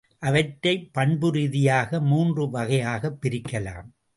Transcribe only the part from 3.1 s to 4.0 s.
பிரிக்கலாம்.